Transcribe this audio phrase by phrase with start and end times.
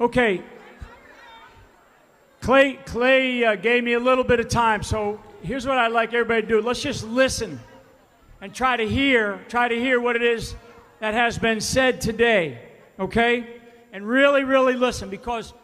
[0.00, 0.42] Okay.
[2.40, 6.12] Clay, Clay uh, gave me a little bit of time, so here's what I'd like
[6.12, 6.60] everybody to do.
[6.60, 7.60] Let's just listen
[8.40, 10.56] and try to hear, try to hear what it is
[10.98, 12.58] that has been said today,
[12.98, 13.60] okay?
[13.92, 15.54] And really, really listen because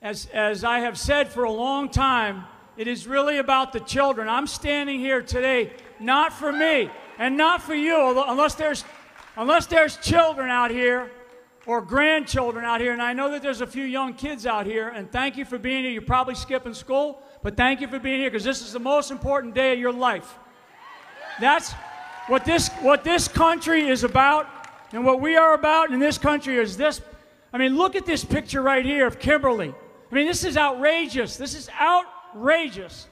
[0.00, 2.44] as, as I have said for a long time,
[2.78, 4.30] it is really about the children.
[4.30, 8.82] I'm standing here today not for me and not for you, unless there's,
[9.36, 11.10] unless there's children out here
[11.66, 12.92] or grandchildren out here.
[12.92, 15.58] And I know that there's a few young kids out here, and thank you for
[15.58, 15.92] being here.
[15.92, 19.10] You're probably skipping school, but thank you for being here because this is the most
[19.10, 20.38] important day of your life.
[21.40, 21.72] That's
[22.28, 24.46] what this, what this country is about,
[24.92, 27.00] and what we are about in this country is this.
[27.52, 29.74] I mean, look at this picture right here of Kimberly.
[30.10, 31.36] I mean, this is outrageous.
[31.36, 33.08] This is outrageous.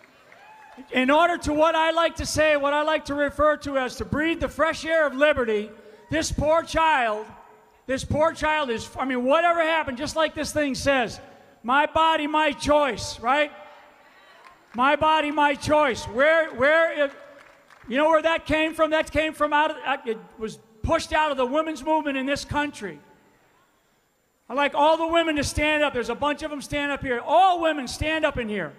[0.92, 3.96] In order to what I like to say, what I like to refer to as
[3.96, 5.70] to breathe the fresh air of liberty,
[6.10, 7.26] this poor child
[7.86, 11.20] this poor child is, I mean, whatever happened, just like this thing says,
[11.62, 13.50] my body, my choice, right?
[14.74, 16.04] My body, my choice.
[16.04, 17.10] Where, where,
[17.88, 18.90] you know where that came from?
[18.90, 22.44] That came from out of, it was pushed out of the women's movement in this
[22.44, 22.98] country.
[24.48, 25.94] I like all the women to stand up.
[25.94, 27.20] There's a bunch of them stand up here.
[27.24, 28.72] All women stand up in here.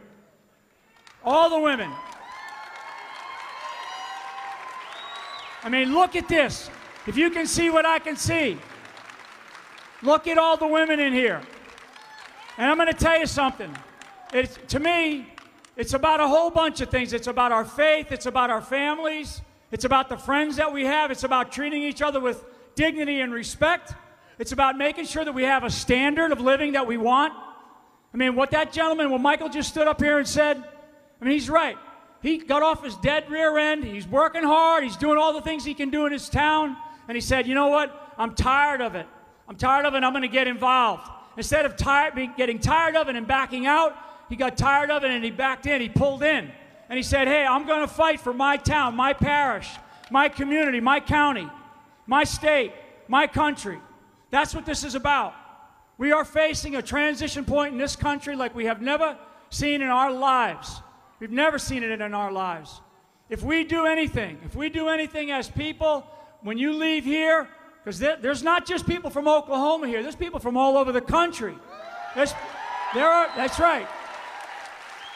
[1.24, 1.92] All the women.
[5.64, 6.70] I mean, look at this.
[7.08, 8.58] If you can see what I can see.
[10.04, 11.42] Look at all the women in here.
[12.58, 13.76] And I'm going to tell you something.
[14.34, 15.28] It's, to me,
[15.78, 17.14] it's about a whole bunch of things.
[17.14, 21.10] It's about our faith, it's about our families, it's about the friends that we have,
[21.10, 22.44] it's about treating each other with
[22.76, 23.94] dignity and respect.
[24.40, 27.34] It's about making sure that we have a standard of living that we want.
[28.14, 31.34] I mean, what that gentleman, when Michael just stood up here and said, I mean,
[31.34, 31.78] he's right.
[32.22, 33.84] He got off his dead rear end.
[33.84, 34.84] He's working hard.
[34.84, 36.76] He's doing all the things he can do in his town.
[37.08, 38.14] And he said, You know what?
[38.18, 39.08] I'm tired of it.
[39.48, 41.10] I'm tired of it, I'm going to get involved.
[41.36, 43.96] Instead of tired, getting tired of it and backing out,
[44.30, 46.52] he got tired of it and he backed in, he pulled in.
[46.90, 49.70] And he said, Hey, I'm going to fight for my town, my parish,
[50.12, 51.50] my community, my county,
[52.06, 52.74] my state,
[53.08, 53.80] my country.
[54.30, 55.34] That's what this is about.
[55.98, 59.18] We are facing a transition point in this country like we have never
[59.50, 60.82] seen in our lives.
[61.20, 62.82] We've never seen it in our lives.
[63.30, 66.06] If we do anything, if we do anything as people,
[66.42, 67.48] when you leave here,
[67.84, 71.02] because there, there's not just people from Oklahoma here, there's people from all over the
[71.02, 71.56] country.
[72.16, 72.34] There's,
[72.94, 73.88] there are, that's right.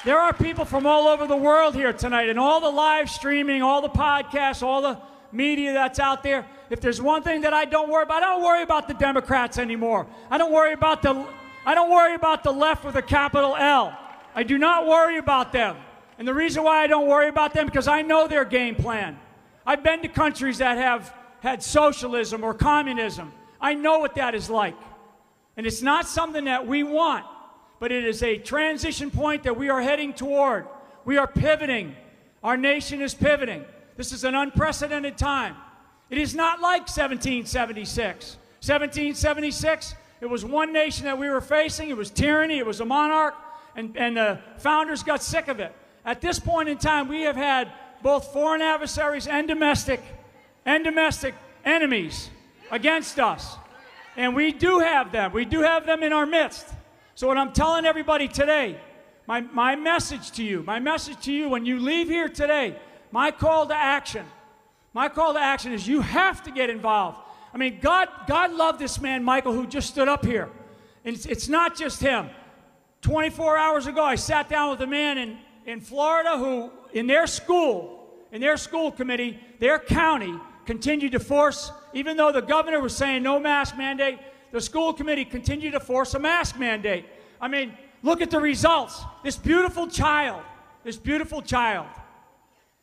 [0.05, 3.61] There are people from all over the world here tonight, and all the live streaming,
[3.61, 4.99] all the podcasts, all the
[5.31, 6.45] media that's out there.
[6.69, 9.57] If there's one thing that I don't worry about, I don't worry about the Democrats
[9.57, 10.07] anymore.
[10.29, 11.25] I don't worry about the
[11.65, 13.97] I don't worry about the left with a capital L.
[14.33, 15.75] I do not worry about them.
[16.17, 19.19] And the reason why I don't worry about them because I know their game plan.
[19.65, 23.31] I've been to countries that have had socialism or communism.
[23.59, 24.75] I know what that is like.
[25.55, 27.25] And it's not something that we want,
[27.79, 30.67] but it is a transition point that we are heading toward.
[31.05, 31.95] We are pivoting.
[32.43, 33.65] Our nation is pivoting.
[33.95, 35.55] This is an unprecedented time.
[36.09, 38.37] It is not like 1776.
[38.61, 41.89] 1776, it was one nation that we were facing.
[41.89, 43.35] It was tyranny, it was a monarch,
[43.75, 45.73] and, and the founders got sick of it.
[46.05, 47.71] At this point in time, we have had
[48.01, 50.01] both foreign adversaries and domestic
[50.67, 51.33] and domestic
[51.65, 52.29] enemies
[52.69, 53.55] against us.
[54.15, 55.31] And we do have them.
[55.31, 56.67] We do have them in our midst.
[57.15, 58.79] So, what I'm telling everybody today,
[59.25, 62.77] my, my message to you, my message to you when you leave here today,
[63.11, 64.25] my call to action,
[64.93, 67.19] my call to action is you have to get involved.
[67.53, 70.49] I mean, God, God loved this man, Michael, who just stood up here.
[71.05, 72.29] And it's, it's not just him.
[73.01, 77.25] 24 hours ago, I sat down with a man in, in Florida who, in their
[77.25, 82.95] school, in their school committee, their county, continued to force, even though the governor was
[82.95, 84.19] saying no mask mandate,
[84.51, 87.05] the school committee continued to force a mask mandate.
[87.41, 87.73] I mean,
[88.03, 89.01] look at the results.
[89.23, 90.43] This beautiful child,
[90.83, 91.87] this beautiful child.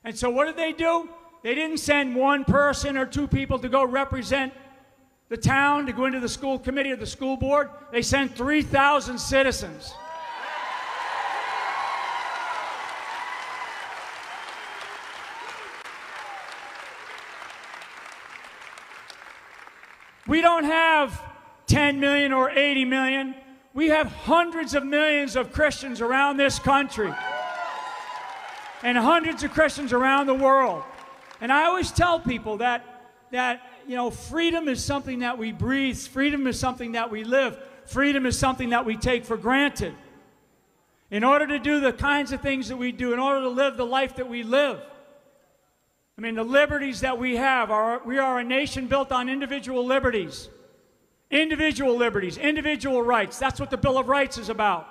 [0.03, 1.09] And so what did they do?
[1.42, 4.53] They didn't send one person or two people to go represent
[5.28, 7.69] the town, to go into the school committee or the school board.
[7.92, 9.95] They sent 3,000 citizens.
[20.26, 21.21] We don't have
[21.66, 23.34] 10 million or 80 million.
[23.74, 27.12] We have hundreds of millions of Christians around this country
[28.82, 30.82] and hundreds of Christians around the world.
[31.41, 32.84] And I always tell people that,
[33.32, 37.59] that you know, freedom is something that we breathe, freedom is something that we live,
[37.86, 39.94] freedom is something that we take for granted.
[41.10, 43.76] In order to do the kinds of things that we do, in order to live
[43.76, 44.80] the life that we live,
[46.16, 49.84] I mean, the liberties that we have are, we are a nation built on individual
[49.84, 50.49] liberties.
[51.31, 53.39] individual liberties, individual rights.
[53.39, 54.87] That's what the Bill of Rights is about.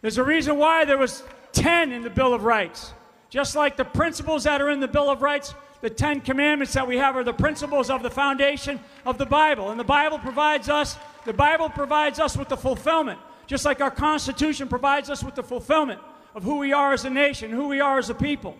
[0.00, 1.22] There's a reason why there was
[1.52, 2.92] 10 in the Bill of Rights.
[3.30, 6.86] Just like the principles that are in the Bill of Rights, the 10 commandments that
[6.86, 9.70] we have are the principles of the foundation of the Bible.
[9.70, 13.90] And the Bible provides us, the Bible provides us with the fulfillment, just like our
[13.90, 16.00] Constitution provides us with the fulfillment
[16.34, 18.56] of who we are as a nation, who we are as a people.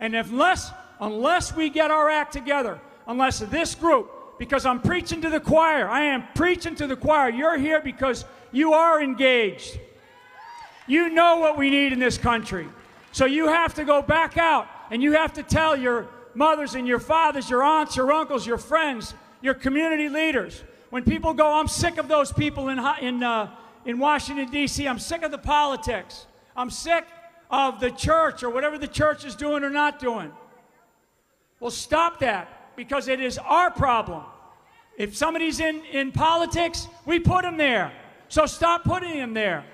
[0.00, 5.30] And unless, unless we get our act together, unless this group, because I'm preaching to
[5.30, 7.30] the choir, I am preaching to the choir.
[7.30, 9.78] You're here because you are engaged.
[10.86, 12.68] You know what we need in this country.
[13.12, 16.86] So you have to go back out and you have to tell your mothers and
[16.86, 20.62] your fathers, your aunts, your uncles, your friends, your community leaders.
[20.90, 23.54] When people go, I'm sick of those people in, in, uh,
[23.84, 26.26] in Washington, D.C., I'm sick of the politics.
[26.56, 27.04] I'm sick
[27.50, 30.32] of the church or whatever the church is doing or not doing.
[31.60, 34.22] Well, stop that because it is our problem.
[34.96, 37.92] If somebody's in, in politics, we put them there.
[38.28, 39.64] So stop putting them there.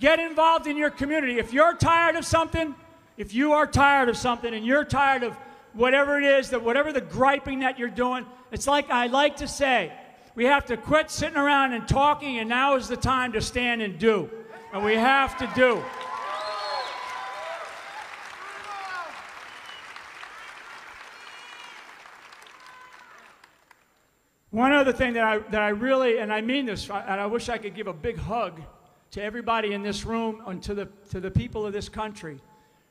[0.00, 1.38] Get involved in your community.
[1.38, 2.74] If you're tired of something,
[3.16, 5.36] if you are tired of something and you're tired of
[5.72, 9.48] whatever it is, that whatever the griping that you're doing, it's like I like to
[9.48, 9.92] say,
[10.34, 13.82] we have to quit sitting around and talking, and now is the time to stand
[13.82, 14.30] and do.
[14.72, 15.82] And we have to do.
[24.52, 27.48] One other thing that I, that I really, and I mean this, and I wish
[27.48, 28.60] I could give a big hug
[29.12, 32.38] to everybody in this room and to the, to the people of this country.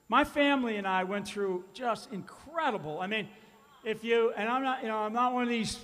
[0.10, 3.00] My family and I went through just incredible.
[3.00, 3.30] I mean,
[3.84, 5.78] if you, and I'm not, you know, I'm not one of these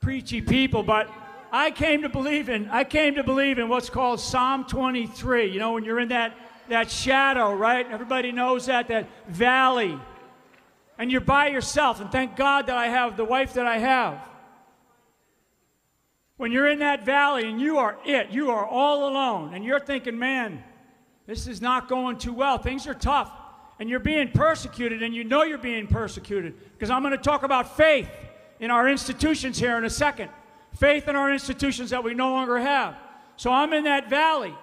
[0.00, 1.10] preachy people, but
[1.52, 5.52] I came to believe in, I came to believe in what's called Psalm 23.
[5.52, 6.34] You know, when you're in that,
[6.70, 7.86] that shadow, right?
[7.90, 10.00] Everybody knows that, that valley.
[10.98, 14.18] And you're by yourself, and thank God that I have the wife that I have.
[16.36, 19.80] When you're in that valley and you are it, you are all alone, and you're
[19.80, 20.62] thinking, man,
[21.26, 22.58] this is not going too well.
[22.58, 23.32] Things are tough,
[23.78, 26.54] and you're being persecuted, and you know you're being persecuted.
[26.72, 28.08] Because I'm going to talk about faith
[28.60, 30.30] in our institutions here in a second.
[30.78, 32.96] Faith in our institutions that we no longer have.
[33.36, 34.54] So I'm in that valley.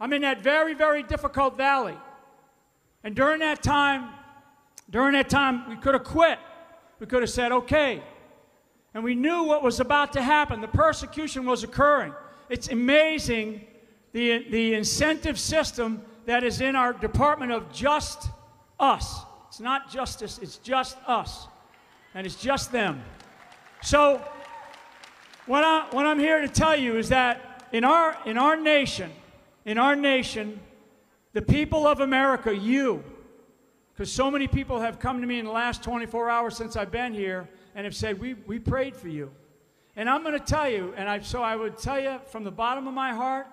[0.00, 1.96] I'm in that very, very difficult valley.
[3.04, 4.08] And during that time,
[4.88, 6.38] during that time, we could have quit.
[7.00, 8.02] We could have said, okay,
[8.94, 10.60] and we knew what was about to happen.
[10.60, 12.12] The persecution was occurring.
[12.48, 13.62] It's amazing
[14.12, 18.28] the, the incentive system that is in our Department of Just
[18.78, 19.20] Us.
[19.48, 21.46] It's not justice, it's just us.
[22.14, 23.02] And it's just them.
[23.82, 24.22] So,
[25.46, 29.10] what, I, what I'm here to tell you is that in our, in our nation,
[29.64, 30.60] in our nation,
[31.32, 33.02] the people of America, you,
[33.92, 36.90] because so many people have come to me in the last 24 hours since I've
[36.90, 39.30] been here and have said, We, we prayed for you.
[39.94, 42.50] And I'm going to tell you, and I, so I would tell you from the
[42.50, 43.46] bottom of my heart,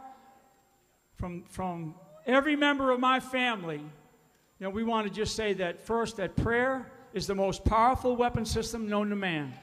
[1.16, 1.96] from, from
[2.26, 6.36] every member of my family, you know, we want to just say that first, that
[6.38, 9.54] prayer is the most powerful weapon system known to man.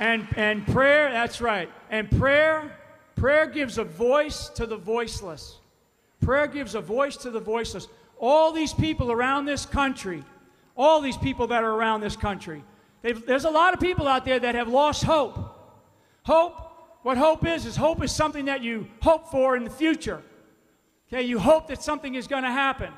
[0.00, 1.68] And, and prayer, that's right.
[1.90, 2.76] And prayer,
[3.16, 5.58] prayer gives a voice to the voiceless.
[6.20, 7.88] Prayer gives a voice to the voiceless.
[8.18, 10.24] All these people around this country,
[10.76, 12.64] all these people that are around this country,
[13.02, 15.38] there's a lot of people out there that have lost hope.
[16.24, 16.60] Hope,
[17.02, 20.22] what hope is, is hope is something that you hope for in the future.
[21.08, 22.92] Okay, you hope that something is going to happen.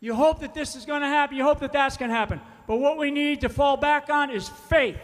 [0.00, 1.36] You hope that this is going to happen.
[1.36, 2.40] You hope that that's going to happen.
[2.66, 4.98] But what we need to fall back on is faith.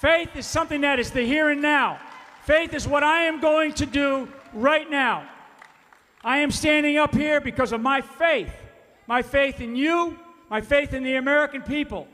[0.00, 2.00] Faith is something that is the here and now.
[2.42, 5.28] Faith is what I am going to do right now.
[6.24, 8.52] I am standing up here because of my faith.
[9.06, 12.06] My faith in you, my faith in the American people.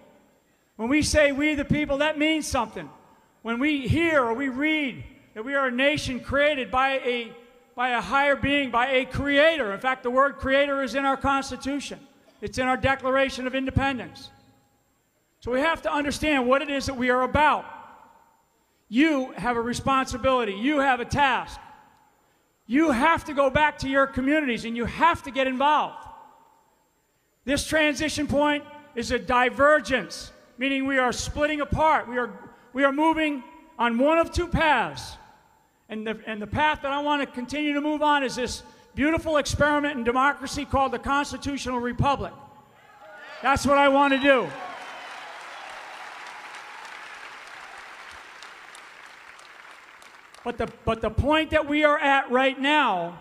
[0.77, 2.89] When we say we the people, that means something.
[3.43, 7.33] When we hear or we read that we are a nation created by a,
[7.75, 9.73] by a higher being, by a creator.
[9.73, 12.01] In fact, the word creator is in our Constitution,
[12.41, 14.31] it's in our Declaration of Independence.
[15.41, 17.65] So we have to understand what it is that we are about.
[18.89, 21.61] You have a responsibility, you have a task.
[22.69, 26.07] You have to go back to your communities and you have to get involved.
[27.47, 28.63] This transition point
[28.95, 32.07] is a divergence, meaning we are splitting apart.
[32.07, 32.31] We are,
[32.75, 33.43] we are moving
[33.79, 35.17] on one of two paths.
[35.89, 38.63] And the, and the path that I want to continue to move on is this
[38.95, 42.35] beautiful experiment in democracy called the Constitutional Republic.
[43.41, 44.47] That's what I want to do.
[50.45, 53.21] But the, but the point that we are at right now,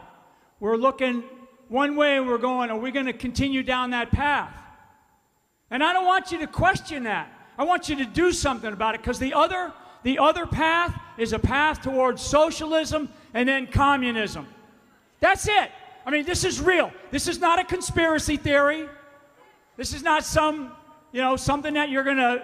[0.59, 1.23] we're looking
[1.67, 4.53] one way and we're going, are we going to continue down that path?
[5.69, 7.31] And I don't want you to question that.
[7.57, 11.33] I want you to do something about it because the other, the other path is
[11.33, 14.47] a path towards socialism and then communism.
[15.19, 15.71] That's it.
[16.05, 16.91] I mean, this is real.
[17.11, 18.87] This is not a conspiracy theory.
[19.75, 20.71] This is not some,
[21.11, 22.43] you know, something that you're going to,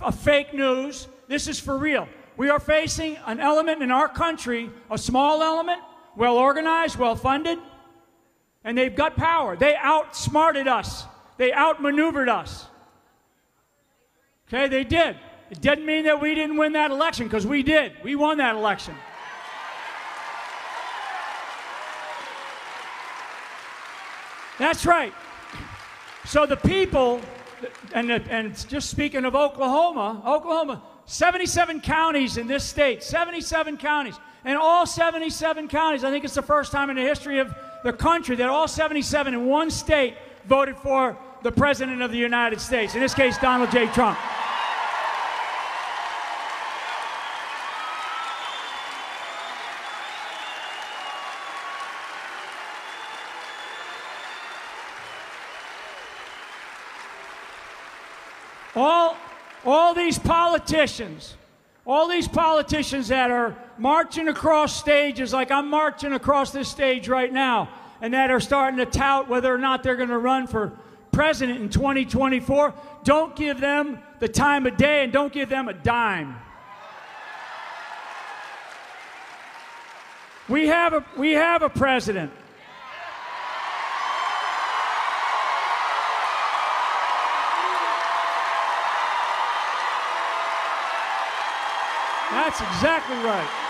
[0.00, 1.08] a fake news.
[1.28, 2.08] This is for real.
[2.36, 5.80] We are facing an element in our country, a small element,
[6.16, 7.58] well organized, well funded,
[8.64, 9.56] and they've got power.
[9.56, 11.04] They outsmarted us,
[11.36, 12.66] they outmaneuvered us.
[14.48, 15.16] Okay, they did.
[15.50, 17.92] It didn't mean that we didn't win that election because we did.
[18.02, 18.94] We won that election.
[24.58, 25.12] That's right.
[26.24, 27.20] So the people,
[27.92, 34.14] and, and just speaking of Oklahoma, Oklahoma, 77 counties in this state, 77 counties.
[34.44, 37.54] And all 77 counties, I think it's the first time in the history of
[37.84, 40.14] the country that all 77 in one state
[40.46, 43.86] voted for the President of the United States, in this case, Donald J.
[43.86, 44.18] Trump.
[58.74, 59.16] All,
[59.64, 61.36] all these politicians,
[61.86, 67.32] all these politicians that are marching across stages like I'm marching across this stage right
[67.32, 67.68] now,
[68.00, 70.72] and that are starting to tout whether or not they're going to run for
[71.12, 75.74] president in 2024, don't give them the time of day and don't give them a
[75.74, 76.36] dime.
[80.48, 82.32] We have a, we have a president.
[92.52, 93.61] That's exactly right.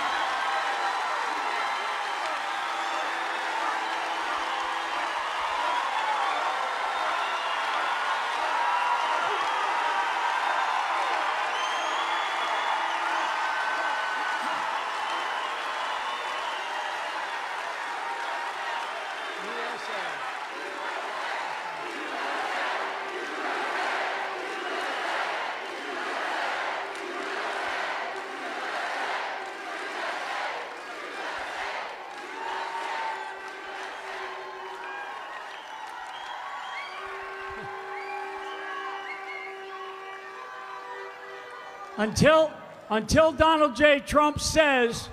[42.03, 42.51] Until,
[42.91, 44.01] until Donald J.
[44.01, 45.09] Trump says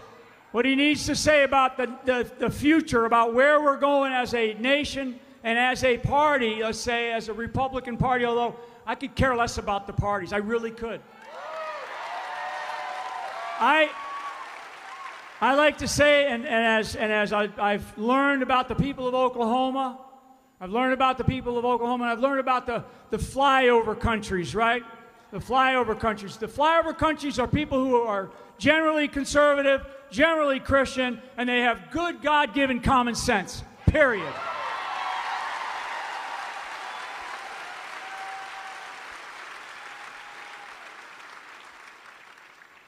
[0.52, 4.34] what he needs to say about the, the, the future, about where we're going as
[4.34, 8.56] a nation and as a party, let's say as a Republican Party, although
[8.88, 10.34] I could care less about the parties.
[10.34, 11.00] I really could.
[13.60, 13.92] I,
[15.42, 19.08] I like to say, and, and as, and as I, I've learned about the people
[19.08, 20.00] of Oklahoma,
[20.60, 24.56] I've learned about the people of Oklahoma, and I've learned about the, the flyover countries,
[24.56, 24.84] right?
[25.32, 26.38] The flyover countries.
[26.38, 32.22] The flyover countries are people who are generally conservative, generally Christian, and they have good
[32.22, 34.34] God given common sense, period.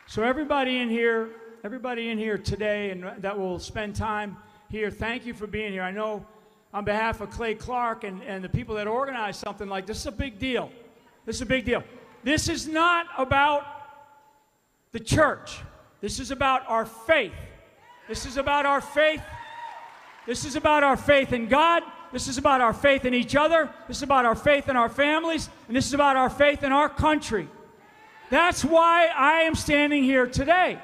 [0.07, 1.29] So, everybody in here,
[1.63, 4.35] everybody in here today and that will spend time
[4.69, 5.83] here, thank you for being here.
[5.83, 6.25] I know
[6.73, 10.07] on behalf of Clay Clark and, and the people that organize something like this, is
[10.07, 10.69] a big deal.
[11.25, 11.83] This is a big deal.
[12.23, 13.65] This is not about
[14.91, 15.59] the church.
[16.01, 17.33] This is about our faith.
[18.07, 19.21] This is about our faith.
[20.25, 21.83] This is about our faith in God.
[22.11, 23.69] This is about our faith in each other.
[23.87, 25.49] This is about our faith in our families.
[25.67, 27.47] And this is about our faith in our country.
[28.29, 30.77] That's why I am standing here today.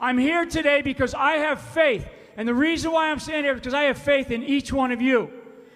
[0.00, 2.06] I'm here today because I have faith.
[2.36, 4.92] And the reason why I'm standing here is because I have faith in each one
[4.92, 5.30] of you.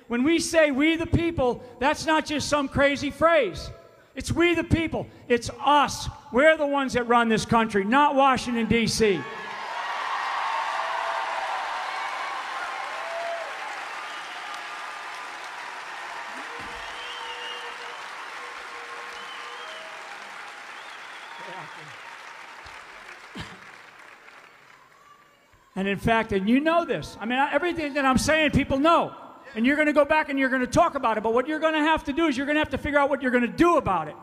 [0.08, 3.70] When we say we the people, that's not just some crazy phrase.
[4.14, 5.06] It's we the people.
[5.28, 6.08] It's us.
[6.32, 9.20] We're the ones that run this country, not Washington, D.C.
[25.76, 29.12] And in fact, and you know this, I mean, everything that I'm saying, people know
[29.54, 31.22] and you're going to go back and you're going to talk about it.
[31.22, 32.98] But what you're going to have to do is you're going to have to figure
[32.98, 34.16] out what you're going to do about it.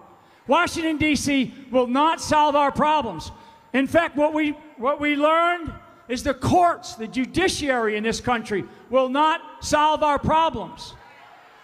[0.48, 1.54] Washington, D.C.
[1.72, 3.32] will not solve our problems.
[3.74, 5.72] In fact, what we, what we learned
[6.08, 10.94] is the courts, the judiciary in this country, will not solve our problems.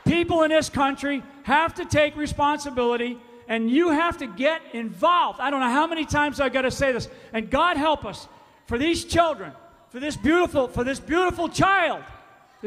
[0.06, 3.20] People in this country have to take responsibility
[3.50, 5.40] and you have to get involved.
[5.40, 7.10] I don't know how many times I've got to say this.
[7.34, 8.28] And God help us
[8.68, 9.52] for these children,
[9.90, 12.04] for this beautiful, for this beautiful child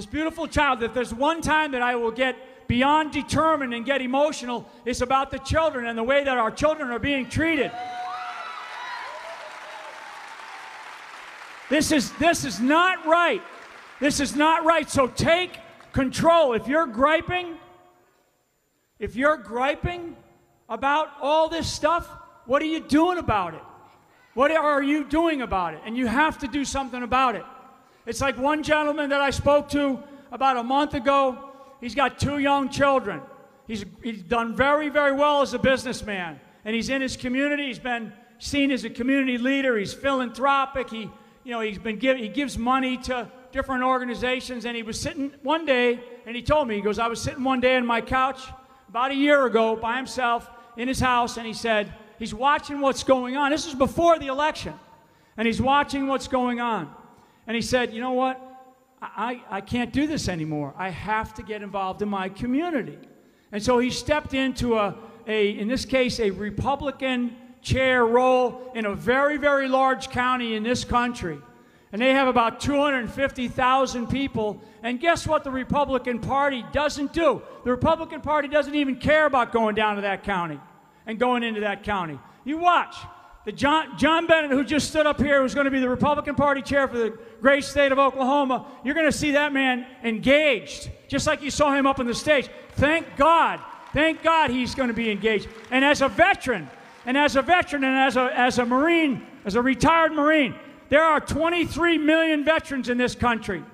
[0.01, 2.35] this beautiful child, if there's one time that I will get
[2.67, 6.91] beyond determined and get emotional, it's about the children and the way that our children
[6.91, 7.71] are being treated.
[11.69, 13.43] This is, this is not right.
[14.01, 14.89] This is not right.
[14.89, 15.59] So take
[15.93, 16.55] control.
[16.55, 17.59] If you're griping,
[18.99, 20.17] if you're griping
[20.71, 22.09] about all this stuff,
[22.47, 23.63] what are you doing about it?
[24.33, 25.83] What are you doing about it?
[25.85, 27.45] And you have to do something about it.
[28.07, 30.03] It's like one gentleman that I spoke to
[30.33, 31.51] about a month ago.
[31.81, 33.21] He's got two young children.
[33.67, 36.41] He's, he's done very, very well as a businessman.
[36.65, 37.67] And he's in his community.
[37.67, 39.77] He's been seen as a community leader.
[39.77, 40.91] He's philanthropic.
[40.91, 41.11] He,
[41.45, 44.65] you know, he's been give, he gives money to different organizations.
[44.65, 47.45] And he was sitting one day, and he told me, he goes, I was sitting
[47.45, 48.41] one day on my couch
[48.89, 53.05] about a year ago by himself in his house, and he said, he's watching what's
[53.05, 53.51] going on.
[53.51, 54.75] This is before the election.
[55.37, 56.93] And he's watching what's going on.
[57.51, 58.41] And he said, You know what?
[59.03, 60.73] I, I can't do this anymore.
[60.79, 62.97] I have to get involved in my community.
[63.51, 64.95] And so he stepped into a,
[65.27, 70.63] a in this case, a Republican chair role in a very, very large county in
[70.63, 71.41] this country.
[71.91, 74.63] And they have about 250,000 people.
[74.85, 77.43] And guess what the Republican Party doesn't do?
[77.65, 80.61] The Republican Party doesn't even care about going down to that county
[81.05, 82.17] and going into that county.
[82.45, 82.95] You watch.
[83.45, 86.35] The John, John Bennett, who just stood up here, who's going to be the Republican
[86.35, 90.91] Party chair for the great state of Oklahoma, you're going to see that man engaged,
[91.09, 92.51] just like you saw him up on the stage.
[92.73, 93.61] Thank God.
[93.95, 95.49] Thank God he's going to be engaged.
[95.71, 96.69] And as a veteran,
[97.07, 100.55] and as a veteran, and as a, as a Marine, as a retired Marine,
[100.91, 103.65] there are 23 million veterans in this country.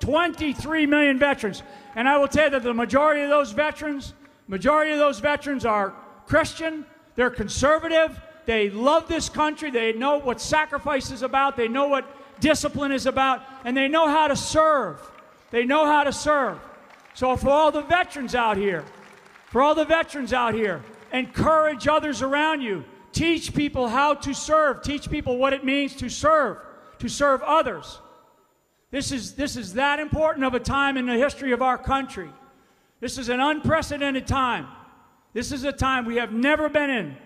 [0.00, 1.62] 23 million veterans.
[1.94, 4.12] And I will tell you that the majority of those veterans,
[4.46, 5.94] majority of those veterans are
[6.26, 11.88] Christian, they're conservative, they love this country, they know what sacrifice is about, they know
[11.88, 15.00] what discipline is about, and they know how to serve.
[15.50, 16.58] They know how to serve.
[17.14, 18.84] So, for all the veterans out here,
[19.46, 22.84] for all the veterans out here, encourage others around you.
[23.12, 24.82] Teach people how to serve.
[24.82, 26.58] Teach people what it means to serve,
[26.98, 27.98] to serve others.
[28.90, 32.28] This is, this is that important of a time in the history of our country.
[33.00, 34.66] This is an unprecedented time.
[35.32, 37.16] This is a time we have never been in.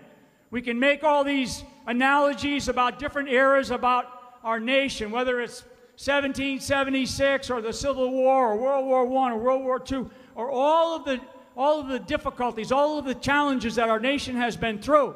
[0.51, 4.05] We can make all these analogies about different eras about
[4.43, 5.63] our nation, whether it's
[5.97, 10.95] 1776 or the Civil War or World War I or World War II or all
[10.95, 11.19] of the
[11.55, 15.15] all of the difficulties, all of the challenges that our nation has been through.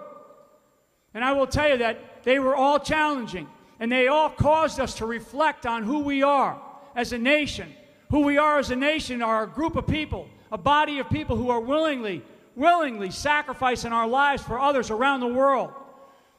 [1.13, 3.47] And I will tell you that they were all challenging
[3.79, 6.61] and they all caused us to reflect on who we are
[6.95, 7.73] as a nation.
[8.11, 11.35] Who we are as a nation are a group of people, a body of people
[11.35, 12.23] who are willingly
[12.55, 15.71] willingly sacrificing our lives for others around the world.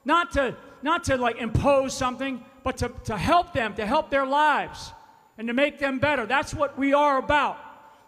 [0.05, 4.27] Not to, not to like impose something, but to, to help them, to help their
[4.27, 4.93] lives,
[5.39, 6.27] and to make them better.
[6.27, 7.59] That's what we are about.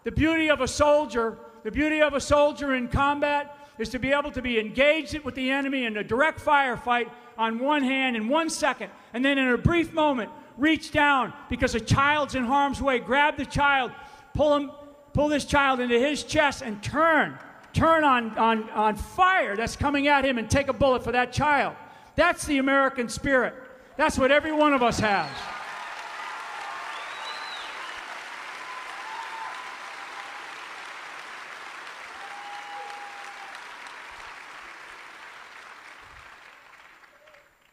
[0.03, 4.11] The beauty of a soldier, the beauty of a soldier in combat is to be
[4.11, 8.27] able to be engaged with the enemy in a direct firefight on one hand in
[8.27, 12.81] one second, and then in a brief moment, reach down because a child's in harm's
[12.81, 13.91] way, grab the child,
[14.33, 14.71] pull him,
[15.13, 17.37] pull this child into his chest, and turn
[17.73, 21.31] turn on, on, on fire that's coming at him and take a bullet for that
[21.31, 21.75] child.
[22.15, 23.53] That's the American spirit.
[23.97, 25.29] That's what every one of us has.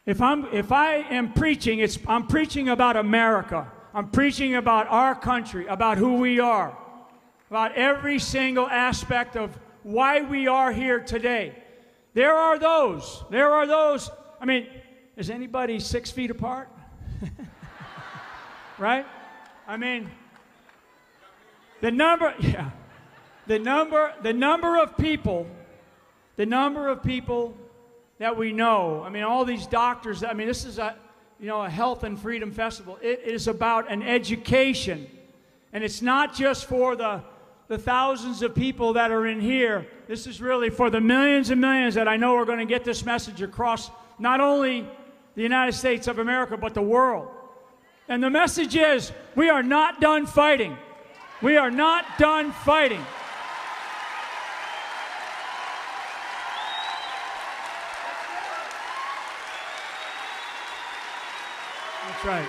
[0.05, 3.69] If, I'm, if I am preaching, it's, I'm preaching about America.
[3.93, 6.77] I'm preaching about our country, about who we are,
[7.49, 11.55] about every single aspect of why we are here today.
[12.13, 14.11] There are those, there are those.
[14.41, 14.67] I mean,
[15.15, 16.67] is anybody six feet apart?
[18.77, 19.05] right?
[19.65, 20.11] I mean,
[21.79, 22.71] the number, yeah,
[23.47, 25.47] the number, the number of people,
[26.35, 27.55] the number of people
[28.17, 29.03] that we know.
[29.05, 30.21] I mean, all these doctors.
[30.21, 30.97] I mean, this is a,
[31.39, 32.99] you know, a health and freedom festival.
[33.01, 35.07] It is about an education,
[35.71, 37.21] and it's not just for the
[37.67, 39.87] the thousands of people that are in here.
[40.07, 42.85] This is really for the millions and millions that I know are going to get
[42.85, 44.87] this message across not only
[45.35, 47.27] the United States of America, but the world.
[48.07, 50.77] And the message is we are not done fighting.
[51.41, 53.05] We are not done fighting.
[62.07, 62.47] That's right.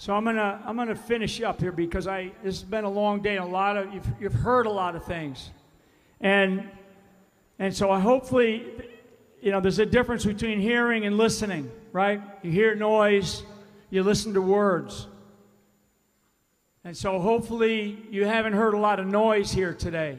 [0.00, 3.20] So I'm gonna I'm gonna finish up here because I this has been a long
[3.20, 5.50] day a lot of you've, you've heard a lot of things,
[6.22, 6.66] and
[7.58, 8.64] and so I hopefully
[9.42, 12.22] you know there's a difference between hearing and listening, right?
[12.40, 13.42] You hear noise,
[13.90, 15.06] you listen to words,
[16.82, 20.18] and so hopefully you haven't heard a lot of noise here today,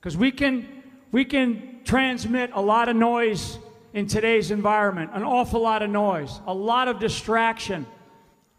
[0.00, 0.66] because we can
[1.12, 3.60] we can transmit a lot of noise
[3.94, 7.86] in today's environment, an awful lot of noise, a lot of distraction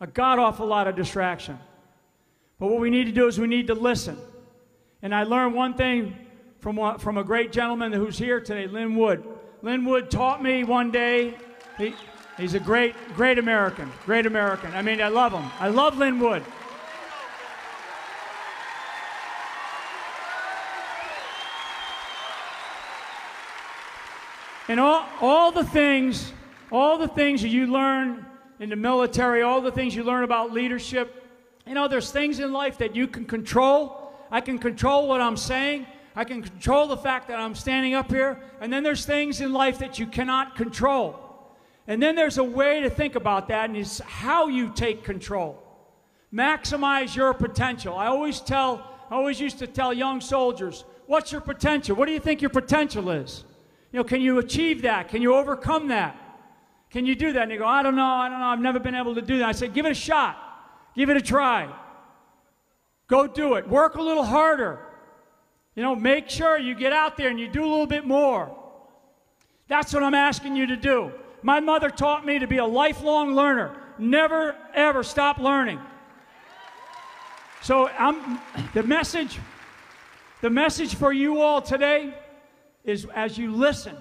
[0.03, 1.57] a god awful lot of distraction.
[2.59, 4.17] But what we need to do is we need to listen.
[5.01, 6.13] And I learned one thing
[6.59, 9.23] from, from a great gentleman who's here today, Lin Wood.
[9.61, 11.37] Lin Wood taught me one day,
[11.77, 11.95] he,
[12.35, 14.73] he's a great, great American, great American.
[14.73, 15.49] I mean, I love him.
[15.57, 16.43] I love Lin Wood.
[24.67, 26.33] And all, all the things,
[26.73, 28.25] all the things that you learn
[28.63, 31.29] in the military, all the things you learn about leadership.
[31.67, 34.13] You know, there's things in life that you can control.
[34.31, 35.85] I can control what I'm saying.
[36.15, 38.41] I can control the fact that I'm standing up here.
[38.61, 41.19] And then there's things in life that you cannot control.
[41.87, 45.61] And then there's a way to think about that, and it's how you take control.
[46.33, 47.97] Maximize your potential.
[47.97, 51.97] I always tell, I always used to tell young soldiers, what's your potential?
[51.97, 53.43] What do you think your potential is?
[53.91, 55.09] You know, can you achieve that?
[55.09, 56.15] Can you overcome that?
[56.93, 57.41] Can you do that?
[57.41, 59.39] And they go, I don't know, I don't know, I've never been able to do
[59.39, 59.49] that.
[59.49, 60.37] I said, give it a shot,
[60.95, 61.73] give it a try.
[63.07, 63.67] Go do it.
[63.67, 64.79] Work a little harder.
[65.75, 68.55] You know, make sure you get out there and you do a little bit more.
[69.67, 71.11] That's what I'm asking you to do.
[71.41, 73.75] My mother taught me to be a lifelong learner.
[73.97, 75.79] Never, ever stop learning.
[77.61, 78.39] So I'm,
[78.73, 79.39] the message,
[80.41, 82.13] the message for you all today
[82.83, 83.97] is as you listen,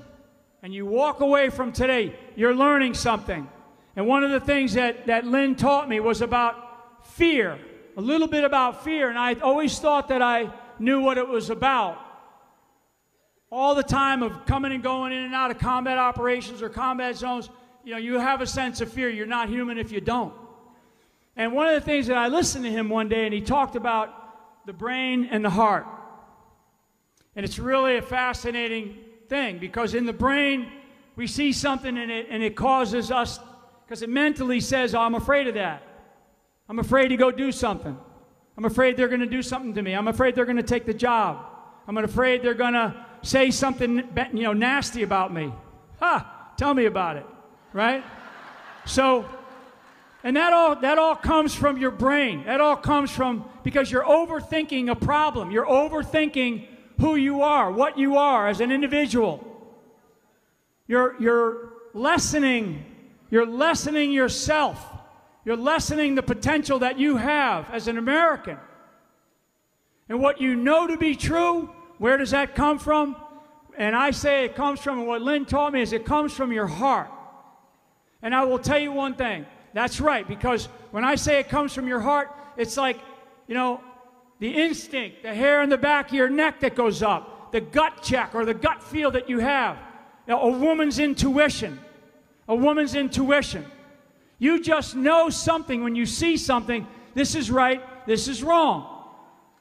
[0.62, 3.48] and you walk away from today, you're learning something.
[3.96, 7.58] And one of the things that, that Lin taught me was about fear,
[7.96, 9.10] a little bit about fear.
[9.10, 11.98] And I always thought that I knew what it was about.
[13.50, 17.16] All the time of coming and going in and out of combat operations or combat
[17.16, 17.50] zones,
[17.84, 19.10] you know, you have a sense of fear.
[19.10, 20.32] You're not human if you don't.
[21.36, 23.74] And one of the things that I listened to him one day, and he talked
[23.76, 25.86] about the brain and the heart.
[27.34, 28.96] And it's really a fascinating
[29.32, 30.70] thing because in the brain,
[31.16, 33.40] we see something in it and it causes us,
[33.84, 35.82] because it mentally says, oh, I'm afraid of that.
[36.68, 37.96] I'm afraid to go do something.
[38.58, 39.94] I'm afraid they're going to do something to me.
[39.94, 41.46] I'm afraid they're going to take the job.
[41.88, 45.50] I'm afraid they're going to say something you know, nasty about me.
[46.00, 46.52] Ha!
[46.58, 47.26] Tell me about it,
[47.72, 48.04] right?
[48.84, 49.24] So,
[50.22, 52.44] and that all, that all comes from your brain.
[52.44, 55.50] That all comes from because you're overthinking a problem.
[55.50, 56.68] You're overthinking
[57.02, 59.44] who you are, what you are as an individual.
[60.86, 62.84] You're, you're lessening,
[63.28, 64.78] you're lessening yourself.
[65.44, 68.56] You're lessening the potential that you have as an American.
[70.08, 73.16] And what you know to be true, where does that come from?
[73.76, 76.68] And I say it comes from, what Lin taught me is it comes from your
[76.68, 77.10] heart.
[78.22, 81.74] And I will tell you one thing that's right, because when I say it comes
[81.74, 83.00] from your heart, it's like,
[83.48, 83.80] you know,
[84.42, 88.02] the instinct, the hair in the back of your neck that goes up, the gut
[88.02, 89.78] check or the gut feel that you have,
[90.26, 91.78] a woman's intuition,
[92.48, 93.64] a woman's intuition.
[94.40, 99.06] You just know something when you see something, this is right, this is wrong.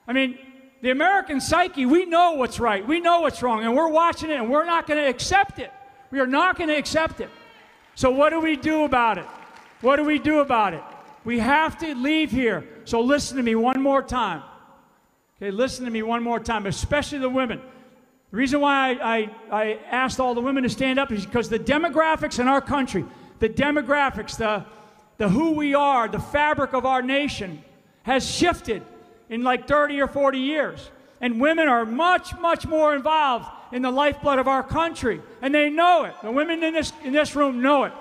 [0.08, 0.40] I mean,
[0.82, 4.38] the American psyche, we know what's right, we know what's wrong, and we're watching it
[4.38, 5.72] and we're not going to accept it.
[6.10, 7.30] We are not going to accept it.
[7.94, 9.28] So, what do we do about it?
[9.82, 10.82] What do we do about it?
[11.24, 12.68] We have to leave here.
[12.86, 14.42] So, listen to me one more time.
[15.42, 17.60] Okay, listen to me one more time, especially the women.
[18.30, 21.50] The reason why I, I, I asked all the women to stand up is because
[21.50, 23.04] the demographics in our country,
[23.40, 24.64] the demographics, the,
[25.18, 27.64] the who we are, the fabric of our nation
[28.04, 28.84] has shifted
[29.30, 30.92] in like 30 or 40 years.
[31.22, 35.22] And women are much, much more involved in the lifeblood of our country.
[35.42, 36.14] And they know it.
[36.22, 37.94] The women in this, in this room know it.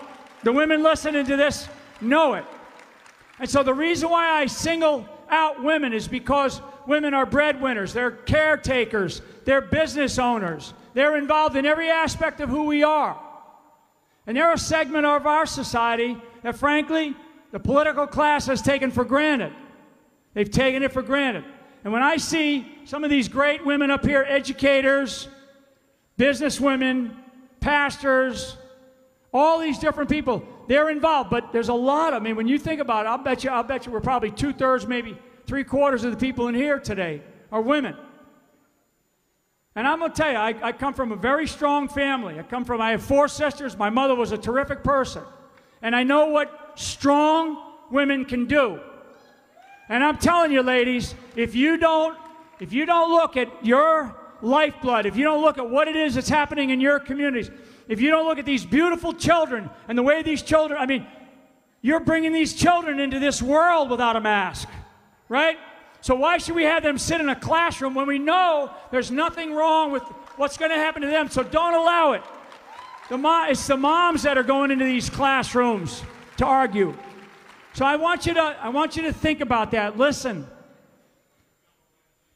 [0.42, 1.68] The women listening to this
[2.02, 2.44] know it.
[3.38, 8.10] And so the reason why I single out women is because women are breadwinners, they're
[8.10, 13.20] caretakers, they're business owners, they're involved in every aspect of who we are.
[14.26, 17.16] And they're a segment of our society that, frankly,
[17.52, 19.52] the political class has taken for granted.
[20.34, 21.44] They've taken it for granted.
[21.82, 25.28] And when I see some of these great women up here, educators,
[26.18, 27.16] businesswomen,
[27.60, 28.56] pastors,
[29.32, 31.30] all these different people, they're involved.
[31.30, 32.12] But there's a lot.
[32.14, 34.30] I mean, when you think about it, I'll bet you, I'll bet you we're probably
[34.30, 35.16] two thirds, maybe
[35.50, 37.96] Three quarters of the people in here today are women.
[39.74, 42.38] And I'm going to tell you, I, I, come from a very strong family.
[42.38, 43.76] I come from, I have four sisters.
[43.76, 45.24] My mother was a terrific person.
[45.82, 48.78] And I know what strong women can do.
[49.88, 52.16] And I'm telling you, ladies, if you don't,
[52.60, 56.14] if you don't look at your lifeblood, if you don't look at what it is
[56.14, 57.50] that's happening in your communities,
[57.88, 61.08] if you don't look at these beautiful children and the way these children, I mean,
[61.82, 64.68] you're bringing these children into this world without a mask,
[65.30, 65.56] right?
[66.02, 69.54] So why should we have them sit in a classroom when we know there's nothing
[69.54, 70.02] wrong with
[70.36, 71.30] what's going to happen to them?
[71.30, 72.22] So don't allow it.
[73.08, 76.02] The it's the moms that are going into these classrooms
[76.36, 76.94] to argue.
[77.72, 79.96] So I want you to I want you to think about that.
[79.96, 80.46] Listen.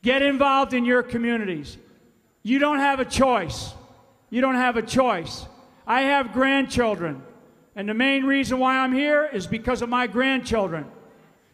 [0.02, 1.78] Get involved in your communities.
[2.42, 3.72] You don't have a choice.
[4.28, 5.46] You don't have a choice.
[5.86, 7.22] I have grandchildren,
[7.74, 10.84] and the main reason why I'm here is because of my grandchildren.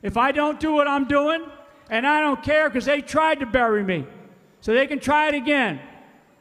[0.03, 1.45] If I don't do what I'm doing,
[1.91, 4.07] and I don't care because they tried to bury me,
[4.61, 5.81] so they can try it again.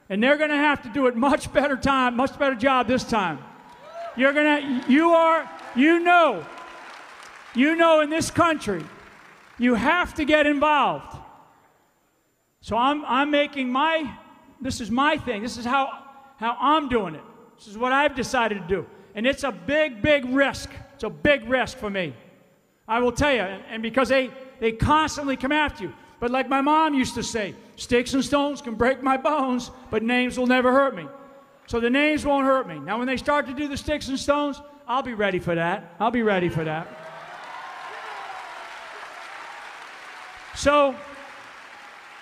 [0.10, 3.04] And they're going to have to do it much better time, much better job this
[3.04, 3.40] time.
[4.16, 6.46] You're going to, you are, you know,
[7.54, 8.84] you know in this country,
[9.58, 11.16] you have to get involved.
[12.62, 14.12] So I'm, I'm making my,
[14.60, 15.42] this is my thing.
[15.42, 16.04] This is how,
[16.38, 17.24] how I'm doing it.
[17.58, 18.86] This is what I've decided to do.
[19.16, 20.70] And it's a big, big risk.
[20.96, 22.14] It's a big risk for me.
[22.90, 23.42] I will tell you.
[23.42, 25.94] And, because they, they constantly come after you.
[26.20, 30.04] But like my mom used to say, sticks and stones can break my bones, but
[30.04, 31.08] names will never hurt me.
[31.68, 32.80] So the names won't hurt me.
[32.80, 35.94] Now, when they start to do the sticks and stones, I'll be ready for that.
[36.00, 36.88] I'll be ready for that.
[40.56, 40.96] So,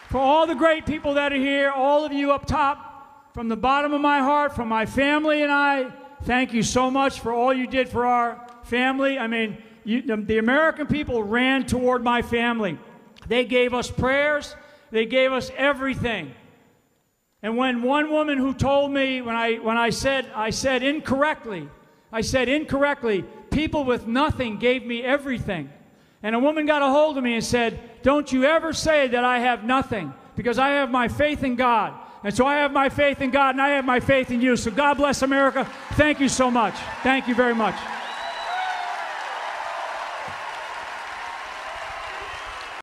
[0.09, 3.55] for all the great people that are here, all of you up top, from the
[3.55, 5.91] bottom of my heart, from my family and I,
[6.23, 9.17] thank you so much for all you did for our family.
[9.17, 12.77] I mean, you, the, the American people ran toward my family.
[13.29, 14.53] They gave us prayers,
[14.91, 16.33] they gave us everything.
[17.41, 21.69] And when one woman who told me, when I, when I said, I said incorrectly,
[22.11, 25.71] I said incorrectly, people with nothing gave me everything.
[26.21, 29.23] And a woman got a hold of me and said, Don't you ever say that
[29.23, 31.93] I have nothing, because I have my faith in God.
[32.25, 34.57] And so I have my faith in God and I have my faith in you.
[34.57, 35.63] So God bless America.
[35.91, 36.73] Thank you so much.
[37.03, 37.75] Thank you very much.